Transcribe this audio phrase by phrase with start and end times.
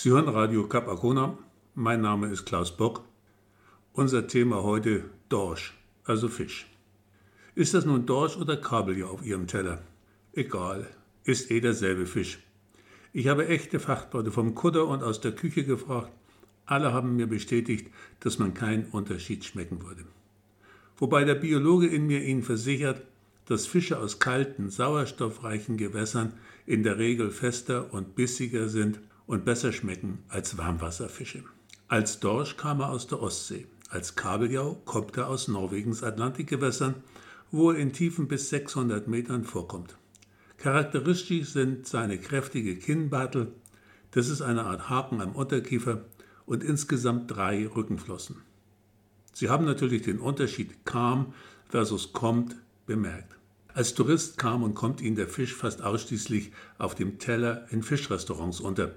[0.00, 1.36] Sie hören Radio Kap Arkona.
[1.74, 3.02] Mein Name ist Klaus Bock.
[3.92, 6.68] Unser Thema heute Dorsch, also Fisch.
[7.56, 9.82] Ist das nun Dorsch oder Kabeljau auf Ihrem Teller?
[10.32, 10.86] Egal,
[11.24, 12.38] ist eh derselbe Fisch.
[13.12, 16.12] Ich habe echte Fachleute vom Kutter und aus der Küche gefragt.
[16.64, 20.04] Alle haben mir bestätigt, dass man keinen Unterschied schmecken würde.
[20.96, 23.02] Wobei der Biologe in mir Ihnen versichert,
[23.46, 26.34] dass Fische aus kalten, sauerstoffreichen Gewässern
[26.66, 31.44] in der Regel fester und bissiger sind und besser schmecken als Warmwasserfische.
[31.86, 36.96] Als Dorsch kam er aus der Ostsee, als Kabeljau kommt er aus Norwegens Atlantikgewässern,
[37.52, 39.96] wo er in Tiefen bis 600 Metern vorkommt.
[40.56, 43.52] Charakteristisch sind seine kräftige Kinnbartel,
[44.10, 46.04] das ist eine Art Haken am Unterkiefer
[46.46, 48.36] und insgesamt drei Rückenflossen.
[49.34, 51.34] Sie haben natürlich den Unterschied kam
[51.68, 53.36] versus kommt bemerkt.
[53.74, 58.60] Als Tourist kam und kommt Ihnen der Fisch fast ausschließlich auf dem Teller in Fischrestaurants
[58.60, 58.94] unter.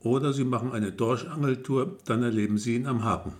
[0.00, 3.32] Oder Sie machen eine Dorschangeltour, dann erleben Sie ihn am Haken.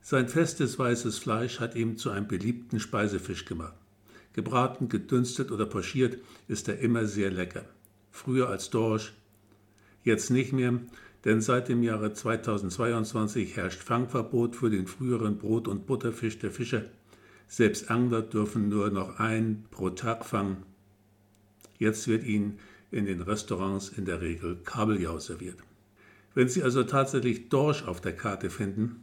[0.00, 3.74] Sein festes weißes Fleisch hat ihn zu einem beliebten Speisefisch gemacht.
[4.32, 7.64] Gebraten, gedünstet oder pochiert ist er immer sehr lecker.
[8.10, 9.12] Früher als Dorsch,
[10.04, 10.80] jetzt nicht mehr,
[11.24, 16.84] denn seit dem Jahre 2022 herrscht Fangverbot für den früheren Brot- und Butterfisch der Fischer
[17.52, 20.62] selbst Angler dürfen nur noch ein pro Tag fangen.
[21.78, 22.58] Jetzt wird ihnen
[22.92, 25.58] in den Restaurants in der Regel Kabeljau serviert.
[26.34, 29.02] Wenn Sie also tatsächlich Dorsch auf der Karte finden,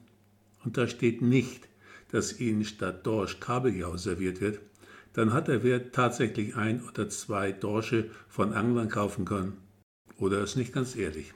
[0.63, 1.67] und da steht nicht,
[2.11, 4.59] dass Ihnen statt Dorsch Kabeljau serviert wird,
[5.13, 9.57] dann hat der Wert tatsächlich ein oder zwei Dorsche von Anglern kaufen können.
[10.17, 11.33] Oder ist nicht ganz ehrlich.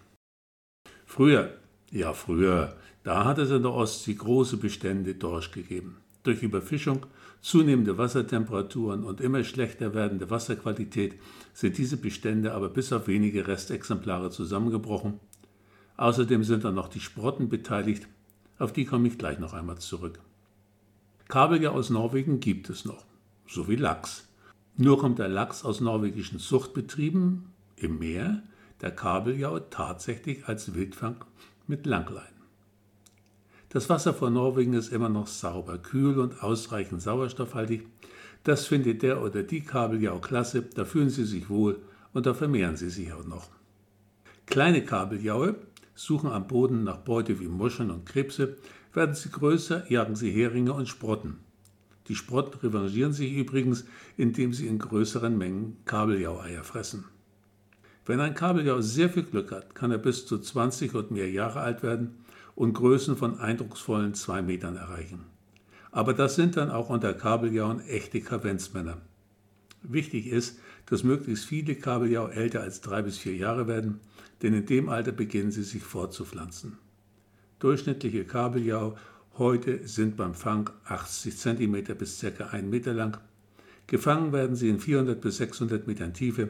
[1.05, 1.57] Früher,
[1.91, 5.97] ja früher, da hat es in der Ostsee große Bestände Dorsch gegeben.
[6.23, 7.05] Durch Überfischung,
[7.41, 11.19] zunehmende Wassertemperaturen und immer schlechter werdende Wasserqualität
[11.53, 15.19] sind diese Bestände aber bis auf wenige Restexemplare zusammengebrochen.
[15.97, 18.07] Außerdem sind dann noch die Sprotten beteiligt,
[18.57, 20.19] auf die komme ich gleich noch einmal zurück.
[21.27, 23.05] Kabeljau aus Norwegen gibt es noch,
[23.47, 24.29] so wie Lachs.
[24.77, 27.45] Nur kommt der Lachs aus norwegischen Zuchtbetrieben
[27.75, 28.43] im Meer,
[28.81, 31.17] der Kabeljau tatsächlich als Wildfang
[31.67, 32.32] mit Langlein.
[33.73, 37.87] Das Wasser von Norwegen ist immer noch sauber, kühl und ausreichend sauerstoffhaltig.
[38.43, 41.81] Das findet der oder die Kabeljau klasse, da fühlen sie sich wohl
[42.13, 43.49] und da vermehren sie sich auch noch.
[44.45, 45.55] Kleine Kabeljaue
[45.95, 48.57] suchen am Boden nach Beute wie Muscheln und Krebse,
[48.93, 51.39] werden sie größer, jagen sie Heringe und Sprotten.
[52.09, 53.85] Die Sprotten revanchieren sich übrigens,
[54.17, 57.05] indem sie in größeren Mengen Kabeljaueier fressen.
[58.05, 61.61] Wenn ein Kabeljau sehr viel Glück hat, kann er bis zu 20 und mehr Jahre
[61.61, 62.22] alt werden
[62.55, 65.25] und Größen von eindrucksvollen zwei Metern erreichen.
[65.91, 68.97] Aber das sind dann auch unter Kabeljauen echte Kavenzmänner.
[69.83, 73.99] Wichtig ist, dass möglichst viele Kabeljau älter als drei bis vier Jahre werden,
[74.41, 76.77] denn in dem Alter beginnen sie sich fortzupflanzen.
[77.59, 78.97] Durchschnittliche Kabeljau
[79.37, 82.45] heute sind beim Fang 80 cm bis ca.
[82.45, 83.17] 1 Meter lang.
[83.87, 86.49] Gefangen werden sie in 400 bis 600 Metern Tiefe.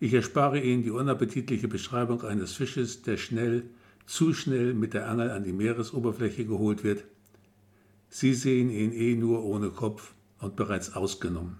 [0.00, 3.64] Ich erspare Ihnen die unappetitliche Beschreibung eines Fisches, der schnell
[4.08, 7.04] zu schnell mit der Angel an die Meeresoberfläche geholt wird.
[8.08, 11.58] Sie sehen ihn eh nur ohne Kopf und bereits ausgenommen.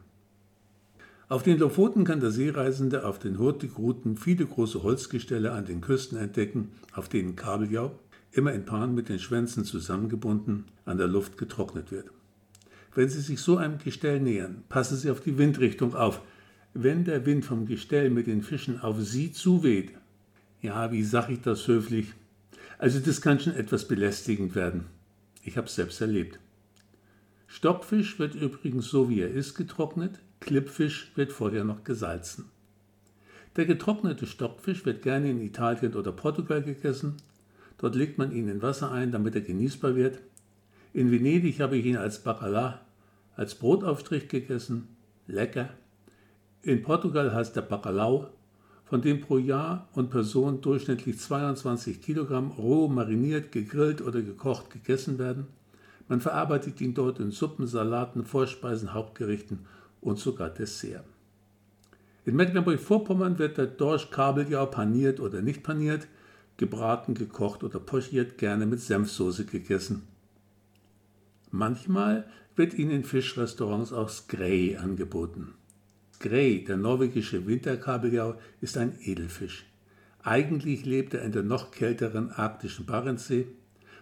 [1.29, 6.17] Auf den Lofoten kann der Seereisende auf den Hurtigruten viele große Holzgestelle an den Küsten
[6.17, 7.99] entdecken, auf denen Kabeljau,
[8.33, 12.11] immer in Paaren mit den Schwänzen zusammengebunden, an der Luft getrocknet wird.
[12.95, 16.23] Wenn Sie sich so einem Gestell nähern, passen Sie auf die Windrichtung auf.
[16.73, 19.93] Wenn der Wind vom Gestell mit den Fischen auf Sie zuweht,
[20.63, 22.15] ja, wie sag ich das höflich,
[22.79, 24.87] also das kann schon etwas belästigend werden.
[25.43, 26.39] Ich habe es selbst erlebt.
[27.47, 32.47] Stockfisch wird übrigens so wie er ist getrocknet, Klippfisch wird vorher noch gesalzen.
[33.57, 37.17] Der getrocknete Stockfisch wird gerne in Italien oder Portugal gegessen.
[37.79, 40.21] Dort legt man ihn in Wasser ein, damit er genießbar wird.
[40.93, 42.81] In Venedig habe ich ihn als Bacala,
[43.35, 44.89] als Brotaufstrich gegessen.
[45.27, 45.71] Lecker.
[46.63, 48.31] In Portugal heißt der Bacalhau
[48.89, 55.19] von dem pro Jahr und Person durchschnittlich 22 Kilogramm roh mariniert, gegrillt oder gekocht gegessen
[55.19, 55.47] werden.
[56.09, 59.61] Man verarbeitet ihn dort in Suppen, Salaten, Vorspeisen, Hauptgerichten
[60.01, 61.05] und sogar Dessert.
[62.25, 66.09] In Mecklenburg-Vorpommern wird der Dorsch Kabeljau paniert oder nicht paniert,
[66.57, 70.03] gebraten, gekocht oder pochiert, gerne mit Senfsoße gegessen.
[71.51, 72.27] Manchmal
[72.57, 75.55] wird ihnen in Fischrestaurants auch Skrei angeboten.
[76.21, 79.65] Grey, der norwegische Winterkabeljau, ist ein Edelfisch.
[80.25, 83.47] Eigentlich lebt er in der noch kälteren arktischen Barentssee.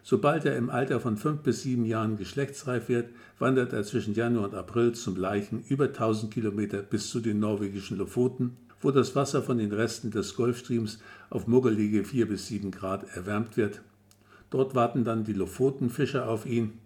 [0.03, 4.47] Sobald er im Alter von fünf bis sieben Jahren geschlechtsreif wird, wandert er zwischen Januar
[4.47, 9.43] und April zum Leichen über 1000 Kilometer bis zu den norwegischen Lofoten, wo das Wasser
[9.43, 13.83] von den Resten des Golfstreams auf muggelige 4 bis 7 Grad erwärmt wird.
[14.49, 16.79] Dort warten dann die Lofotenfische auf ihn.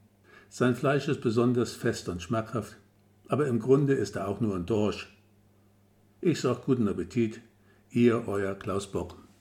[0.48, 2.78] Sein Fleisch ist besonders fest und schmackhaft,
[3.28, 5.08] aber im Grunde ist er auch nur ein Dorsch.
[6.22, 7.40] Ich sag guten Appetit,
[7.90, 9.26] ihr euer Klaus Bock.